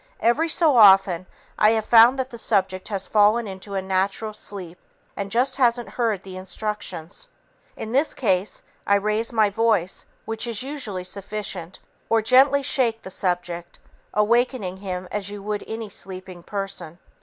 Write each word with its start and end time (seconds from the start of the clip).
Every 0.19 0.49
so 0.49 0.77
often, 0.77 1.27
I 1.59 1.69
have 1.73 1.85
found 1.85 2.17
that 2.17 2.31
the 2.31 2.39
subject 2.39 2.87
has 2.87 3.05
fallen 3.05 3.47
into 3.47 3.75
a 3.75 3.83
natural 3.83 4.33
sleep 4.33 4.79
and 5.15 5.29
just 5.29 5.57
hasn't 5.57 5.89
heard 5.89 6.23
the 6.23 6.37
instructions. 6.37 7.29
In 7.77 7.91
this 7.91 8.15
case 8.15 8.63
I 8.87 8.95
raise 8.95 9.31
my 9.31 9.51
voice 9.51 10.07
which 10.25 10.47
is 10.47 10.63
usually 10.63 11.03
sufficient 11.03 11.81
or 12.09 12.23
gently 12.23 12.63
shake 12.63 13.03
the 13.03 13.11
subject 13.11 13.77
awakening 14.11 14.77
him 14.77 15.07
as 15.11 15.29
you 15.29 15.43
would 15.43 15.63
any 15.67 15.87
sleeping 15.89 16.41
person. 16.41 16.97